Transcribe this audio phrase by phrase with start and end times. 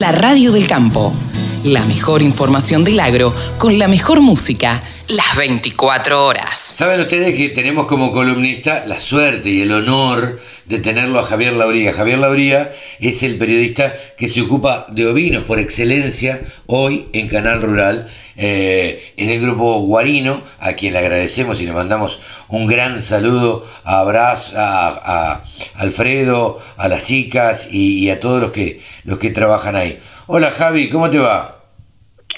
[0.00, 1.12] La radio del campo.
[1.64, 6.58] La mejor información del agro con la mejor música las 24 horas.
[6.58, 11.54] Saben ustedes que tenemos como columnista la suerte y el honor de tenerlo a Javier
[11.54, 11.94] Lauría.
[11.94, 17.62] Javier Lauría es el periodista que se ocupa de ovinos por excelencia hoy en Canal
[17.62, 23.00] Rural, eh, en el grupo Guarino, a quien le agradecemos y le mandamos un gran
[23.00, 25.42] saludo a, Abrazo, a,
[25.76, 29.98] Alfredo, a las chicas y, y a todos los que, los que trabajan ahí.
[30.26, 31.57] Hola Javi, ¿cómo te va?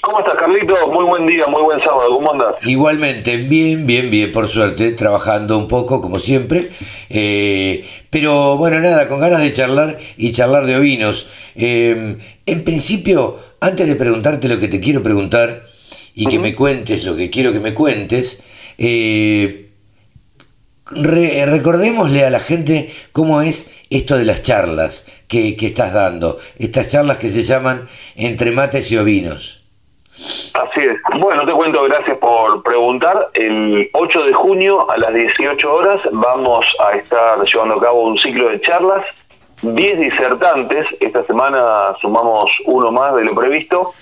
[0.01, 0.87] ¿Cómo estás, Carlito?
[0.87, 2.09] Muy buen día, muy buen sábado.
[2.09, 2.55] ¿Cómo andas?
[2.63, 6.71] Igualmente, bien, bien, bien, por suerte, trabajando un poco, como siempre.
[7.07, 11.27] Eh, pero bueno, nada, con ganas de charlar y charlar de ovinos.
[11.55, 15.67] Eh, en principio, antes de preguntarte lo que te quiero preguntar
[16.15, 18.41] y que me cuentes lo que quiero que me cuentes,
[18.79, 19.69] eh,
[20.89, 26.87] recordémosle a la gente cómo es esto de las charlas que, que estás dando, estas
[26.87, 29.60] charlas que se llaman Entre Mates y Ovinos.
[30.53, 30.97] Así es.
[31.19, 33.29] Bueno, te cuento, gracias por preguntar.
[33.33, 38.17] El 8 de junio a las 18 horas vamos a estar llevando a cabo un
[38.17, 39.05] ciclo de charlas.
[39.61, 40.87] 10 disertantes.
[40.99, 43.93] Esta semana sumamos uno más de lo previsto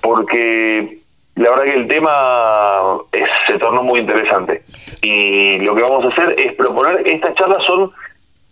[0.00, 1.00] porque
[1.36, 2.98] la verdad que el tema
[3.46, 4.62] se tornó muy interesante.
[5.02, 7.90] Y lo que vamos a hacer es proponer, estas charlas son,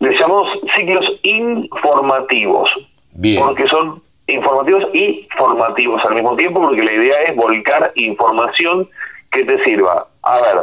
[0.01, 2.71] les llamamos ciclos informativos.
[3.13, 3.43] Bien.
[3.43, 8.89] Porque son informativos y formativos al mismo tiempo, porque la idea es volcar información
[9.31, 10.07] que te sirva.
[10.23, 10.59] A ver,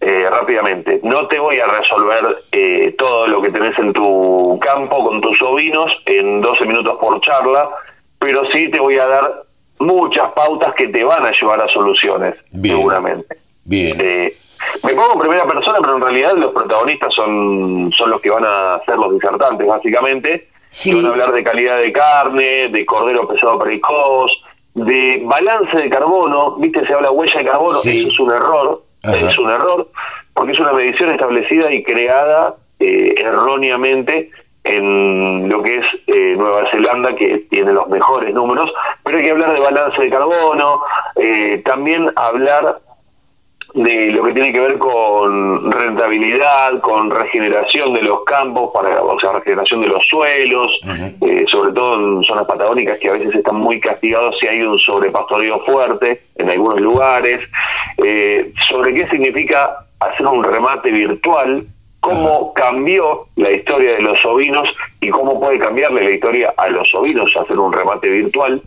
[0.00, 5.04] eh, rápidamente, no te voy a resolver eh, todo lo que tenés en tu campo
[5.04, 7.70] con tus ovinos en 12 minutos por charla,
[8.18, 9.44] pero sí te voy a dar
[9.78, 13.38] muchas pautas que te van a llevar a soluciones, seguramente.
[13.64, 13.96] Bien.
[14.00, 14.36] Eh,
[14.82, 18.44] me pongo en primera persona, pero en realidad los protagonistas son, son los que van
[18.44, 20.94] a ser los disertantes, básicamente Sí.
[20.94, 24.32] Van a hablar de calidad de carne, de cordero pesado precoz,
[24.74, 26.56] de balance de carbono.
[26.56, 26.86] ¿Viste?
[26.86, 27.78] Se habla huella de carbono.
[27.78, 28.82] Eso es un error.
[29.02, 29.88] Es un error
[30.36, 34.30] porque es una medición establecida y creada eh, erróneamente
[34.64, 38.70] en lo que es eh, Nueva Zelanda, que tiene los mejores números,
[39.02, 40.82] pero hay que hablar de balance de carbono,
[41.14, 42.80] eh, también hablar
[43.74, 49.18] de lo que tiene que ver con rentabilidad, con regeneración de los campos, para, o
[49.20, 50.80] sea, regeneración de los suelos,
[51.20, 54.78] eh, sobre todo en zonas patagónicas que a veces están muy castigados si hay un
[54.78, 57.40] sobrepastoreo fuerte en algunos lugares,
[58.02, 61.66] eh, sobre qué significa hacer un remate virtual,
[62.00, 66.94] cómo cambió la historia de los ovinos y cómo puede cambiarle la historia a los
[66.94, 68.62] ovinos hacer un remate virtual,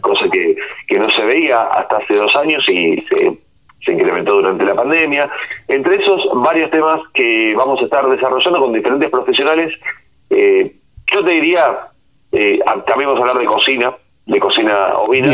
[0.00, 0.56] cosa que,
[0.88, 3.43] que no se veía hasta hace dos años y se
[3.84, 5.30] se incrementó durante la pandemia.
[5.68, 9.72] Entre esos, varios temas que vamos a estar desarrollando con diferentes profesionales.
[10.30, 10.74] Eh,
[11.12, 11.78] yo te diría,
[12.32, 13.94] eh, también vamos a hablar de cocina,
[14.26, 15.32] de cocina ovina.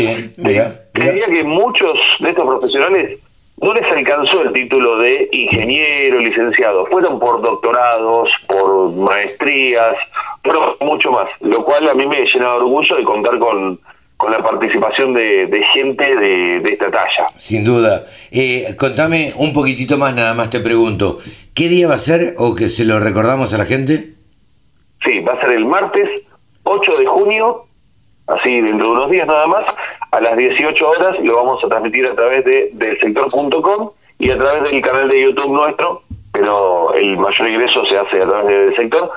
[0.93, 3.19] te diría que muchos de estos profesionales
[3.61, 6.87] no les alcanzó el título de ingeniero, licenciado.
[6.87, 9.95] Fueron por doctorados, por maestrías,
[10.41, 11.27] pero mucho más.
[11.41, 13.79] Lo cual a mí me llena de orgullo de contar con
[14.21, 17.27] con la participación de, gente de, esta talla.
[17.37, 18.05] Sin duda.
[18.29, 21.17] Eh, contame un poquitito más, nada más te pregunto.
[21.55, 24.13] ¿Qué día va a ser o que se lo recordamos a la gente?
[25.03, 26.07] Sí, va a ser el martes
[26.63, 27.65] 8 de junio,
[28.27, 29.63] así dentro de unos días nada más,
[30.11, 33.89] a las 18 horas lo vamos a transmitir a través de delsector.com
[34.19, 38.27] y a través del canal de YouTube nuestro, pero el mayor ingreso se hace a
[38.27, 39.11] través del sector.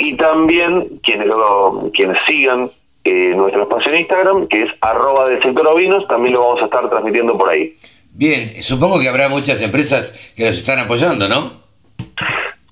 [0.00, 2.70] Y también quienes, lo, quienes sigan
[3.04, 6.88] nuestro espacio en Instagram, que es arroba del sector ovinos, también lo vamos a estar
[6.90, 7.74] transmitiendo por ahí.
[8.12, 11.68] Bien, supongo que habrá muchas empresas que nos están apoyando, ¿no?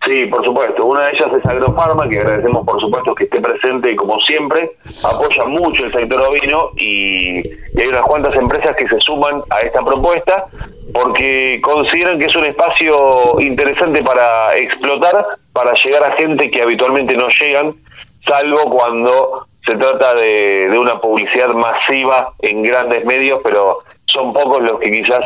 [0.06, 0.84] Sí, por supuesto.
[0.84, 4.76] Una de ellas es Agrofarma, que agradecemos por supuesto que esté presente como siempre.
[5.02, 7.38] Apoya mucho el sector ovino y,
[7.76, 10.46] hay unas cuantas empresas que se suman a esta propuesta
[10.92, 17.16] porque consideran que es un espacio interesante para explotar, para llegar a gente que habitualmente
[17.16, 17.74] no llegan,
[18.26, 24.78] salvo cuando se trata de, una publicidad masiva en grandes medios, pero son pocos los
[24.78, 25.24] que quizás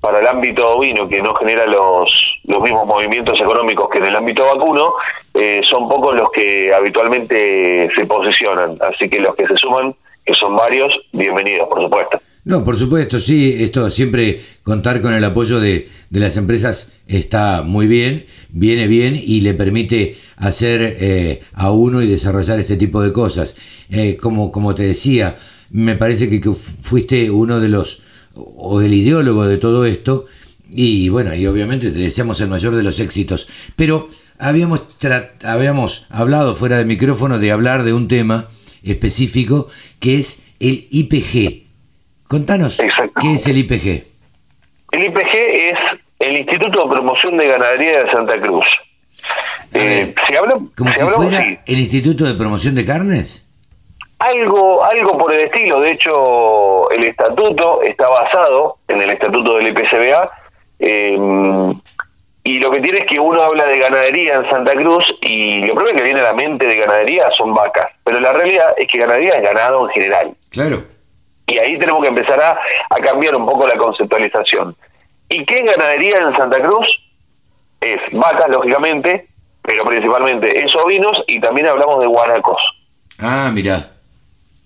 [0.00, 2.10] para el ámbito ovino, que no genera los,
[2.44, 4.92] los mismos movimientos económicos que en el ámbito vacuno,
[5.34, 8.78] eh, son pocos los que habitualmente se posicionan.
[8.80, 12.20] Así que los que se suman, que son varios, bienvenidos, por supuesto.
[12.44, 17.62] No, por supuesto, sí, esto siempre contar con el apoyo de, de las empresas está
[17.64, 23.02] muy bien, viene bien y le permite hacer eh, a uno y desarrollar este tipo
[23.02, 23.56] de cosas.
[23.90, 25.36] Eh, como, como te decía,
[25.70, 28.02] me parece que, fuiste uno de los,
[28.34, 30.26] o el ideólogo de todo esto,
[30.70, 33.48] y bueno, y obviamente te deseamos el mayor de los éxitos.
[33.76, 34.08] Pero
[34.38, 34.82] habíamos,
[35.42, 38.48] habíamos hablado fuera de micrófono de hablar de un tema
[38.82, 39.68] específico,
[40.00, 41.64] que es el IPG.
[42.26, 42.78] Contanos,
[43.20, 44.04] ¿qué es el IPG?
[44.92, 45.78] El IPG es
[46.18, 48.66] el Instituto de Promoción de Ganadería de Santa Cruz.
[49.74, 53.48] Eh, habla, ¿Como si fuera el Instituto de Promoción de Carnes?
[54.18, 55.80] Algo, algo por el estilo.
[55.80, 60.30] De hecho, el estatuto está basado en el estatuto del IPCBA.
[60.80, 61.80] Em,
[62.42, 65.74] y lo que tiene es que uno habla de ganadería en Santa Cruz y lo
[65.74, 67.86] primero que viene a la mente de ganadería son vacas.
[68.04, 70.34] Pero la realidad es que ganadería es ganado en general.
[70.50, 70.82] Claro.
[71.46, 72.58] Y ahí tenemos que empezar a,
[72.90, 74.74] a cambiar un poco la conceptualización.
[75.28, 76.86] ¿Y qué ganadería en Santa Cruz?
[77.80, 79.27] Es vacas, lógicamente,
[79.68, 82.60] pero principalmente es ovinos y también hablamos de guanacos.
[83.20, 83.90] Ah, mira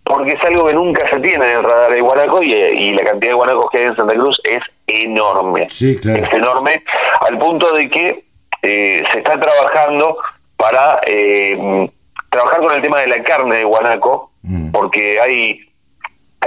[0.05, 3.31] porque es algo que nunca se tiene en el radar de guanaco y, la cantidad
[3.31, 5.65] de guanacos que hay en Santa Cruz es enorme.
[5.71, 6.25] Sí, claro.
[6.25, 6.83] Es enorme
[7.21, 8.25] al punto de que
[8.63, 10.19] eh, se está trabajando
[10.57, 11.89] para eh,
[12.31, 14.71] trabajar con el tema de la carne de guanaco, mm.
[14.73, 15.61] porque hay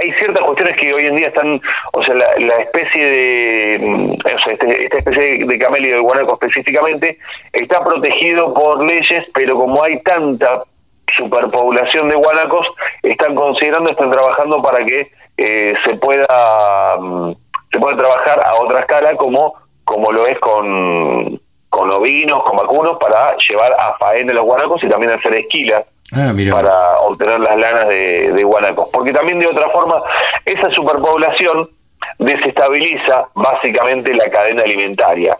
[0.00, 1.60] hay ciertas cuestiones que hoy en día están,
[1.92, 6.34] o sea, la, especie de, mm, o sea, este, esta especie de camelio de guanaco
[6.34, 7.18] específicamente,
[7.52, 10.64] está protegido por leyes, pero como hay tanta
[11.08, 12.68] superpoblación de guanacos,
[13.02, 17.32] están considerando, están trabajando para que eh, se pueda mm,
[17.72, 19.54] se pueda trabajar a otra escala como
[19.84, 24.88] como lo es con, con ovinos, con vacunos, para llevar a faena los guanacos y
[24.88, 28.88] también hacer esquila ah, para obtener las lanas de, de guanacos.
[28.92, 30.02] Porque también de otra forma,
[30.44, 31.70] esa superpoblación
[32.18, 35.36] desestabiliza básicamente la cadena alimentaria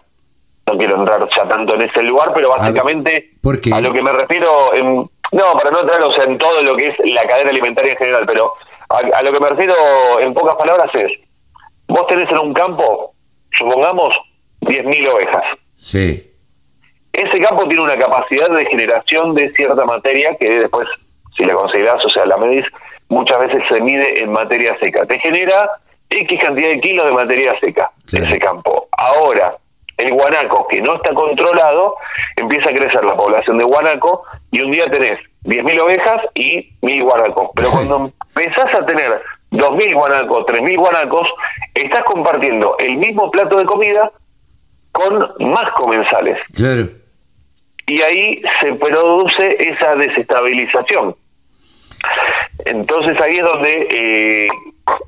[0.66, 3.30] no quiero entrar ya tanto en ese lugar, pero básicamente
[3.72, 6.94] a, lo que me refiero, en, no, para no entrar en todo lo que es
[7.04, 8.52] la cadena alimentaria en general, pero
[8.88, 9.74] a, lo que me refiero
[10.20, 11.12] en pocas palabras es,
[11.86, 13.14] vos tenés en un campo,
[13.52, 14.18] supongamos,
[14.62, 15.44] 10.000 ovejas.
[15.76, 16.32] Sí.
[17.16, 20.86] Ese campo tiene una capacidad de generación de cierta materia que después,
[21.34, 22.66] si la considerás, o sea, la medís,
[23.08, 25.06] muchas veces se mide en materia seca.
[25.06, 25.70] Te genera
[26.10, 28.88] X cantidad de kilos de materia seca ese campo.
[28.98, 29.56] Ahora,
[29.96, 31.94] el guanaco que no está controlado,
[32.36, 37.02] empieza a crecer la población de guanaco y un día tenés 10.000 ovejas y 1.000
[37.02, 37.50] guanacos.
[37.54, 39.22] Pero cuando empezás a tener
[39.52, 41.32] 2.000 guanacos, 3.000 guanacos,
[41.72, 44.12] estás compartiendo el mismo plato de comida
[44.92, 46.38] con más comensales.
[46.54, 47.05] Claro.
[47.86, 51.14] Y ahí se produce esa desestabilización.
[52.64, 54.48] Entonces ahí es donde eh,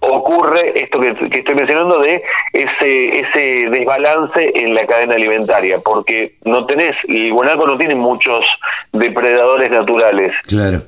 [0.00, 1.08] ocurre esto que,
[1.38, 2.22] estoy mencionando de
[2.52, 8.46] ese ese desbalance en la cadena alimentaria, porque no tenés, el guanaco no tiene muchos
[8.92, 10.34] depredadores naturales.
[10.46, 10.82] Claro.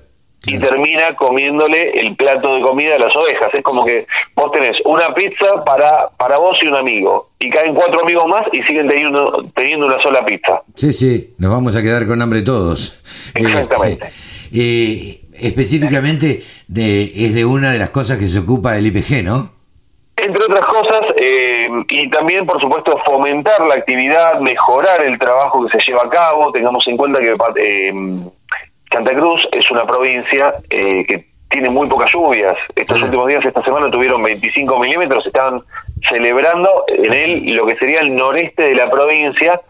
[0.47, 3.51] Y termina comiéndole el plato de comida a las ovejas.
[3.53, 7.31] Es como que vos tenés una pizza para, para vos y un amigo.
[7.39, 10.63] Y caen cuatro amigos más y siguen teniendo, teniendo una sola pizza.
[10.75, 13.03] Sí, sí, nos vamos a quedar con hambre todos.
[13.35, 14.11] Exactamente.
[14.53, 19.61] Eh, específicamente de, es de una de las cosas que se ocupa el IPG, ¿no?
[20.17, 25.79] Entre otras cosas, eh, y también, por supuesto, fomentar la actividad, mejorar el trabajo que
[25.79, 26.53] se lleva a cabo.
[26.53, 27.93] Tengamos en cuenta que eh,
[28.93, 32.57] Santa Cruz es una provincia eh, que tiene muy pocas lluvias.
[32.75, 35.27] Estos últimos días, esta semana, tuvieron 25 milímetros.
[35.27, 35.63] Estaban
[36.09, 39.61] celebrando en él lo que sería el noreste de la provincia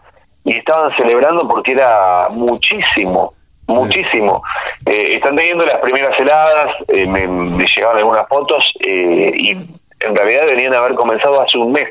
[0.43, 3.33] y estaban celebrando porque era muchísimo
[3.71, 4.43] muchísimo.
[4.85, 10.41] Eh, están teniendo las primeras heladas, eh, me, llegaron algunas fotos eh, y en realidad
[10.41, 11.87] deberían haber comenzado hace un mes.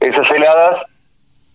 [0.00, 0.82] Esas heladas,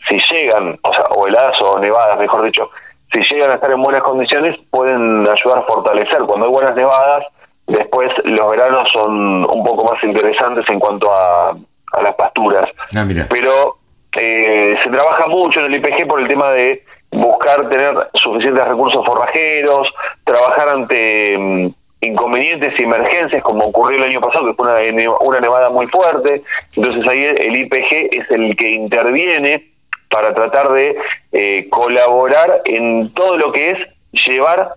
[0.07, 2.69] si llegan, o sea, o heladas o nevadas, mejor dicho,
[3.11, 6.19] si llegan a estar en buenas condiciones, pueden ayudar a fortalecer.
[6.23, 7.25] Cuando hay buenas nevadas,
[7.67, 12.69] después los veranos son un poco más interesantes en cuanto a, a las pasturas.
[12.95, 13.75] Ah, Pero
[14.11, 19.93] se trabaja mucho en el IPG por el tema de buscar tener suficientes recursos forrajeros,
[20.25, 21.67] trabajar ante mm,
[22.01, 26.43] inconvenientes y emergencias como ocurrió el año pasado, que fue una, una nevada muy fuerte.
[26.75, 29.74] Entonces ahí el IPG es el que interviene
[30.15, 30.97] para tratar de
[31.33, 33.77] eh, colaborar en todo lo que es
[34.25, 34.75] llevar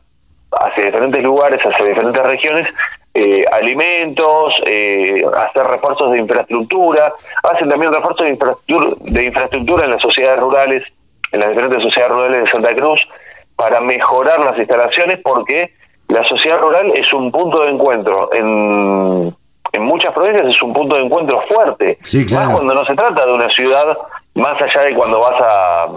[0.50, 2.68] hacia diferentes lugares, hacia diferentes regiones,
[3.14, 7.14] eh, alimentos, eh, hacer refuerzos de infraestructura,
[7.45, 10.83] hacen también refuerzos de infraestructura, de infraestructura en las sociedades rurales
[11.30, 13.07] en las diferentes sociedades rurales de Santa Cruz
[13.54, 15.73] para mejorar las instalaciones porque
[16.09, 19.37] la sociedad rural es un punto de encuentro en,
[19.72, 21.98] en muchas provincias es un punto de encuentro fuerte
[22.32, 23.98] más cuando no se trata de una ciudad
[24.34, 25.88] más allá de cuando vas a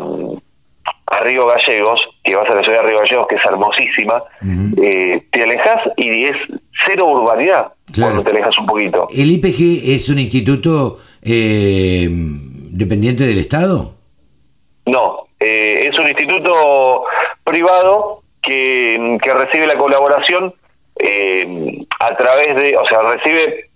[1.11, 4.23] a Río Gallegos, que vas a la ciudad de Río Gallegos, que es hermosísima,
[4.81, 6.37] eh, te alejas y es
[6.85, 9.07] cero urbanidad cuando te alejas un poquito.
[9.13, 13.93] ¿El IPG es un instituto eh, dependiente del Estado?
[14.85, 17.03] No, eh, es un instituto
[17.43, 20.53] privado que, recibe la colaboración
[20.97, 23.69] eh, a través de, o sea, recibe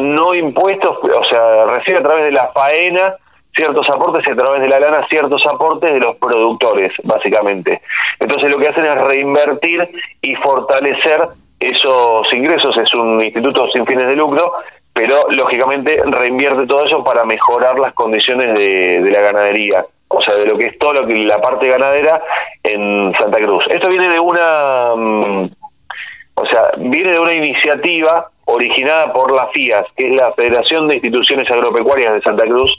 [0.00, 3.14] no impuestos, o sea, recibe a través de la faena
[3.54, 7.80] ciertos aportes y a través de la lana ciertos aportes de los productores, básicamente.
[8.18, 9.88] Entonces lo que hacen es reinvertir
[10.20, 11.28] y fortalecer
[11.60, 12.76] esos ingresos.
[12.76, 14.52] Es un instituto sin fines de lucro,
[14.92, 20.34] pero lógicamente reinvierte todo eso para mejorar las condiciones de, de la ganadería o sea,
[20.34, 22.22] de lo que es todo lo que la parte ganadera
[22.62, 23.66] en Santa Cruz.
[23.68, 25.50] Esto viene de una, mm,
[26.34, 30.94] o sea, viene de una iniciativa originada por la FIAS, que es la Federación de
[30.94, 32.78] Instituciones Agropecuarias de Santa Cruz.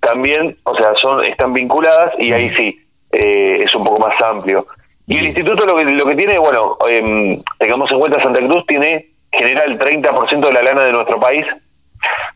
[0.00, 2.80] También, o sea, son están vinculadas y ahí sí
[3.12, 4.66] eh, es un poco más amplio.
[5.06, 8.64] Y el instituto lo que lo que tiene, bueno, eh, tengamos en cuenta Santa Cruz
[8.66, 11.46] tiene genera el 30% de la lana de nuestro país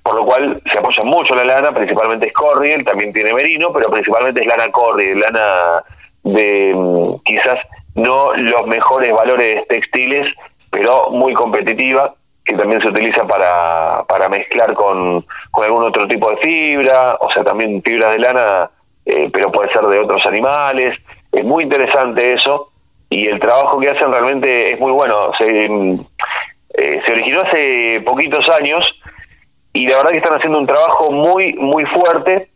[0.02, 3.90] por lo cual se apoya mucho la lana, principalmente es Corriel, también tiene Merino, pero
[3.90, 5.82] principalmente es lana Corriel, lana
[6.23, 7.58] de mm, quizás
[7.94, 10.32] no los mejores valores textiles,
[10.76, 12.14] pero muy competitiva,
[12.45, 17.42] que también se utiliza para, para mezclar con, algún otro tipo de fibra, o sea,
[17.42, 18.71] también fibra de lana,
[19.06, 20.99] eh, pero puede ser de otros animales.
[21.33, 22.71] Es muy interesante eso
[23.09, 25.33] y el trabajo que hacen realmente es muy bueno.
[25.38, 29.00] Se, eh, se originó hace poquitos años
[29.73, 32.50] y la verdad que están haciendo un trabajo muy, muy fuerte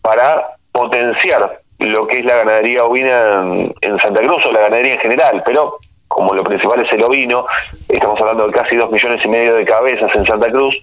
[0.00, 3.42] para potenciar lo que es la ganadería ovina
[3.80, 5.78] en, Santa Cruz o la ganadería en general, pero
[6.14, 7.46] como lo principal es el ovino,
[7.88, 10.76] estamos hablando de casi dos millones y medio de cabezas en Santa Cruz,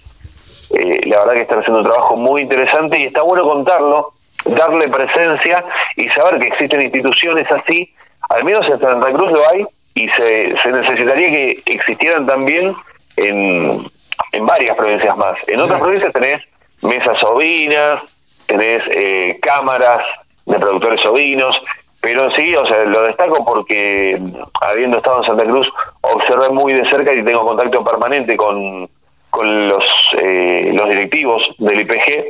[0.74, 4.12] eh, la verdad que están haciendo un trabajo muy interesante y está bueno contarlo,
[4.44, 5.64] darle presencia
[5.96, 7.92] y saber que existen instituciones así,
[8.28, 12.76] al menos en Santa Cruz lo hay y se, se necesitaría que existieran también
[13.16, 13.86] en,
[14.32, 15.34] en varias provincias más.
[15.46, 16.42] En otras provincias tenés
[16.82, 18.02] mesas ovinas,
[18.46, 20.04] tenés eh, cámaras
[20.44, 21.60] de productores ovinos,
[22.02, 24.20] pero sí, o sea, lo destaco porque
[24.60, 25.68] habiendo estado en Santa Cruz,
[26.00, 28.90] observé muy de cerca y tengo contacto permanente con,
[29.30, 29.84] con los,
[30.20, 32.24] eh, los directivos del IPG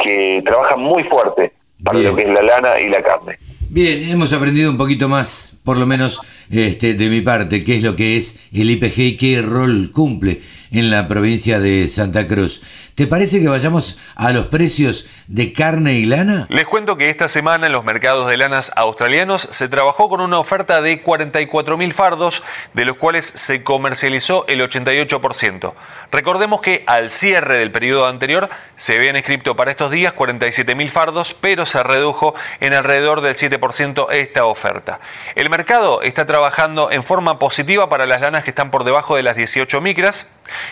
[0.00, 1.52] que trabajan muy fuerte
[1.84, 3.38] para lo que es la lana y la carne.
[3.70, 7.82] Bien, hemos aprendido un poquito más, por lo menos este, de mi parte, qué es
[7.82, 10.42] lo que es el IPG y qué rol cumple
[10.74, 12.62] en la provincia de Santa Cruz.
[12.94, 16.46] ¿Te parece que vayamos a los precios de carne y lana?
[16.48, 20.38] Les cuento que esta semana en los mercados de lanas australianos se trabajó con una
[20.38, 25.74] oferta de 44.000 fardos, de los cuales se comercializó el 88%.
[26.12, 31.34] Recordemos que al cierre del periodo anterior se habían escrito para estos días 47.000 fardos,
[31.40, 35.00] pero se redujo en alrededor del 7% esta oferta.
[35.34, 39.22] El mercado está trabajando en forma positiva para las lanas que están por debajo de
[39.22, 40.26] las 18 micras,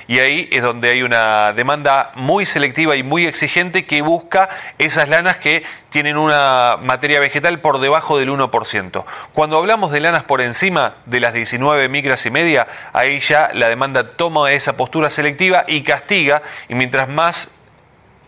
[0.08, 5.08] y ahí es donde hay una demanda muy selectiva y muy exigente que busca esas
[5.08, 9.04] lanas que tienen una materia vegetal por debajo del 1%.
[9.32, 13.68] Cuando hablamos de lanas por encima de las 19 micras y media, ahí ya la
[13.68, 17.52] demanda toma esa postura selectiva y castiga, y mientras más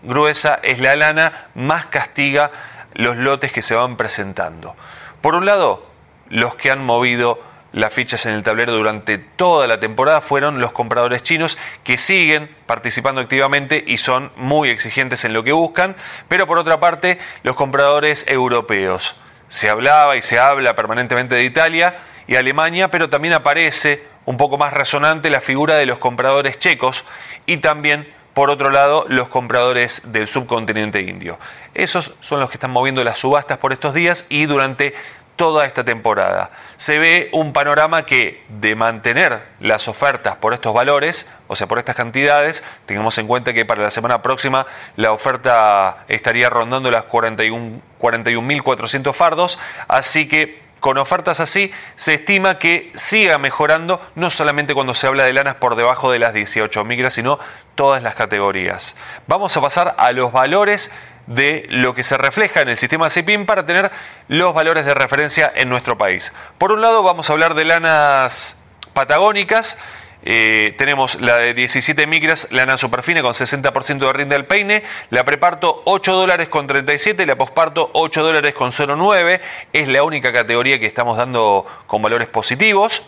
[0.05, 2.53] gruesa es la lana, más castiga
[2.93, 4.77] los lotes que se van presentando.
[5.21, 5.94] Por un lado,
[6.29, 7.41] los que han movido
[7.75, 12.49] las fichas en el tablero durante toda la temporada fueron los compradores chinos que siguen
[12.67, 15.97] participando activamente y son muy exigentes en lo que buscan,
[16.29, 19.17] pero por otra parte los compradores europeos.
[19.49, 24.57] Se hablaba y se habla permanentemente de Italia y Alemania, pero también aparece un poco
[24.57, 27.05] más resonante la figura de los compradores checos
[27.45, 31.39] y también por otro lado, los compradores del subcontinente indio.
[31.73, 34.93] Esos son los que están moviendo las subastas por estos días y durante
[35.37, 36.51] toda esta temporada.
[36.77, 41.79] Se ve un panorama que de mantener las ofertas por estos valores, o sea, por
[41.79, 47.05] estas cantidades, tengamos en cuenta que para la semana próxima la oferta estaría rondando las
[47.05, 54.75] 41.400 41, fardos, así que con ofertas así se estima que siga mejorando, no solamente
[54.75, 57.39] cuando se habla de lanas por debajo de las 18 micras, sino
[57.75, 58.95] todas las categorías.
[59.27, 60.91] Vamos a pasar a los valores
[61.27, 63.91] de lo que se refleja en el sistema CIPIM para tener
[64.29, 66.33] los valores de referencia en nuestro país.
[66.59, 68.57] Por un lado vamos a hablar de lanas
[68.93, 69.79] patagónicas,
[70.27, 75.25] eh, tenemos la de 17 micras, lana superfina con 60% de rinde al peine, la
[75.25, 79.41] preparto 8 dólares con 37, la posparto 8 dólares con 0,9,
[79.75, 83.03] es la única categoría que estamos dando con valores positivos.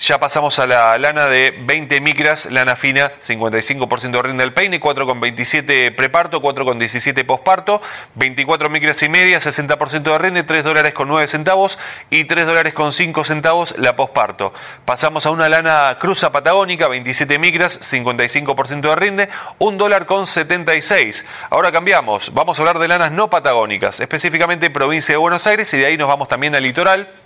[0.00, 4.80] Ya pasamos a la lana de 20 micras, lana fina, 55% de rinde del peine,
[4.80, 7.82] 4,27 preparto, 4,17 posparto,
[8.14, 12.72] 24 micras y media, 60% de rinde, 3 dólares con 9 centavos y 3 dólares
[12.72, 14.54] con 5 centavos la posparto.
[14.86, 21.26] Pasamos a una lana cruza patagónica, 27 micras, 55% de rinde, 1 dólar con 76.
[21.50, 25.76] Ahora cambiamos, vamos a hablar de lanas no patagónicas, específicamente provincia de Buenos Aires y
[25.76, 27.19] de ahí nos vamos también al litoral.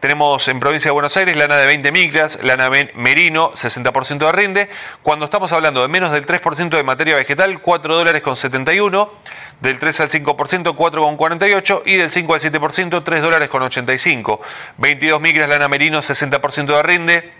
[0.00, 4.70] Tenemos en provincia de Buenos Aires lana de 20 micras, lana merino, 60% de rinde.
[5.02, 9.12] Cuando estamos hablando de menos del 3% de materia vegetal, 4 dólares con 71.
[9.60, 11.82] Del 3 al 5%, 4 con 48.
[11.84, 14.40] Y del 5 al 7%, 3 dólares con 85.
[14.78, 17.32] 22 micras lana merino, 60% de rinde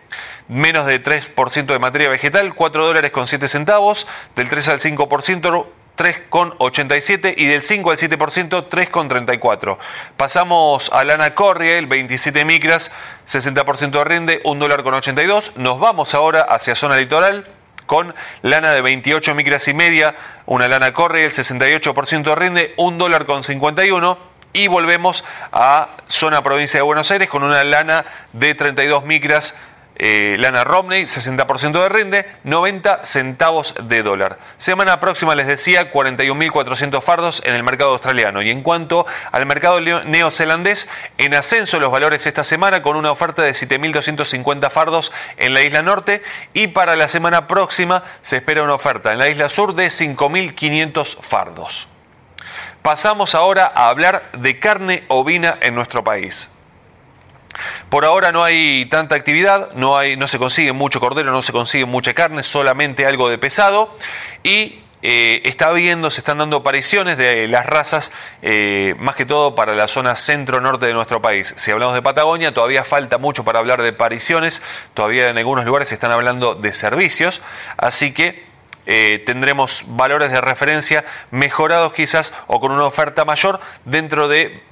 [0.49, 5.67] menos de 3% de materia vegetal, 4 dólares con 7 centavos, del 3 al 5%,
[6.01, 9.77] 3,87 y del 5 al 7% 3,34.
[10.17, 12.91] Pasamos a lana Corriel, 27 micras,
[13.27, 15.59] 60% de rinde, 1 dólar con 82.
[15.59, 17.47] Nos vamos ahora hacia zona litoral
[17.85, 20.17] con lana de 28 micras y media,
[20.47, 24.17] una lana Corriel, 68% de rinde, 1 dólar con 51.
[24.55, 29.59] Y volvemos a zona provincia de Buenos Aires con una lana de 32 micras,
[30.03, 34.39] eh, lana Romney, 60% de rinde, 90 centavos de dólar.
[34.57, 38.41] Semana próxima les decía 41.400 fardos en el mercado australiano.
[38.41, 40.89] Y en cuanto al mercado neozelandés,
[41.19, 45.83] en ascenso los valores esta semana con una oferta de 7.250 fardos en la isla
[45.83, 46.23] norte
[46.55, 51.21] y para la semana próxima se espera una oferta en la isla sur de 5.500
[51.21, 51.89] fardos.
[52.81, 56.51] Pasamos ahora a hablar de carne ovina en nuestro país.
[57.89, 61.53] Por ahora no hay tanta actividad, no, hay, no se consigue mucho cordero, no se
[61.53, 63.97] consigue mucha carne, solamente algo de pesado
[64.43, 69.55] y eh, está viendo, se están dando apariciones de las razas, eh, más que todo
[69.55, 71.55] para la zona centro-norte de nuestro país.
[71.57, 75.89] Si hablamos de Patagonia, todavía falta mucho para hablar de apariciones, todavía en algunos lugares
[75.89, 77.41] se están hablando de servicios,
[77.79, 78.45] así que
[78.85, 84.63] eh, tendremos valores de referencia mejorados quizás o con una oferta mayor dentro de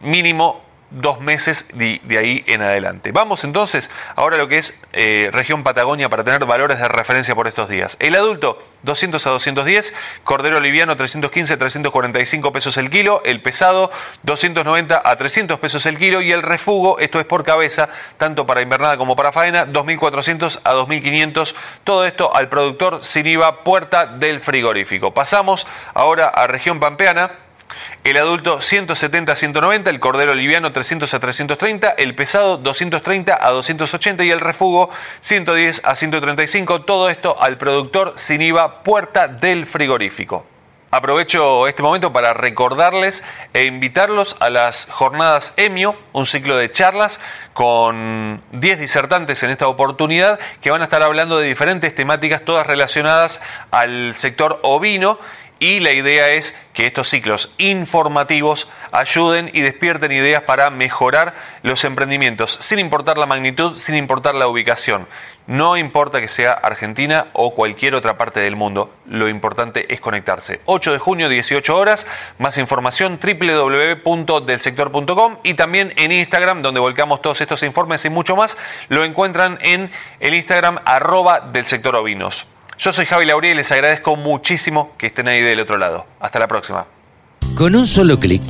[0.00, 3.12] mínimo dos meses de, ahí en adelante.
[3.12, 7.34] Vamos entonces ahora a lo que es eh, región Patagonia para tener valores de referencia
[7.34, 7.96] por estos días.
[8.00, 9.94] El adulto 200 a 210,
[10.24, 13.90] cordero liviano 315 a 345 pesos el kilo, el pesado
[14.22, 18.62] 290 a 300 pesos el kilo y el refugo, esto es por cabeza, tanto para
[18.62, 21.54] invernada como para faena, 2400 a 2500,
[21.84, 25.12] todo esto al productor sin IVA puerta del frigorífico.
[25.12, 27.30] Pasamos ahora a región pampeana
[28.04, 33.50] el adulto 170 a 190, el cordero liviano 300 a 330, el pesado 230 a
[33.50, 36.82] 280 y el refugo 110 a 135.
[36.82, 40.46] Todo esto al productor sin IVA puerta del frigorífico.
[40.92, 43.22] Aprovecho este momento para recordarles
[43.54, 47.20] e invitarlos a las jornadas EMIO, un ciclo de charlas
[47.52, 52.66] con 10 disertantes en esta oportunidad que van a estar hablando de diferentes temáticas, todas
[52.66, 55.20] relacionadas al sector ovino
[55.60, 61.84] y la idea es que estos ciclos informativos ayuden y despierten ideas para mejorar los
[61.84, 65.06] emprendimientos, sin importar la magnitud, sin importar la ubicación.
[65.46, 70.62] No importa que sea Argentina o cualquier otra parte del mundo, lo importante es conectarse.
[70.64, 72.06] 8 de junio, 18 horas,
[72.38, 78.56] más información www.delsector.com y también en Instagram, donde volcamos todos estos informes y mucho más,
[78.88, 82.46] lo encuentran en el Instagram arroba del sector ovinos.
[82.80, 86.06] Yo soy Javi Lauría y les agradezco muchísimo que estén ahí del otro lado.
[86.18, 86.86] Hasta la próxima.
[87.54, 88.40] Con un solo clic,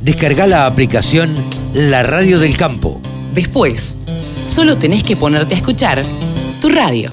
[0.00, 1.34] descarga la aplicación
[1.74, 3.02] La Radio del Campo.
[3.34, 4.04] Después,
[4.44, 6.04] solo tenés que ponerte a escuchar
[6.60, 7.10] tu radio.